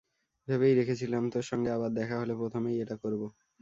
[0.47, 3.21] ভেবেই রেখেছিলাম, তোর সঙ্গে আবার দেখা হলে প্রথমেই এটা করব।